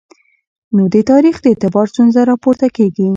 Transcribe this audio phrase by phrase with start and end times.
[0.75, 3.09] نو د تاریخ د اعتبار ستونزه راپورته کېږي.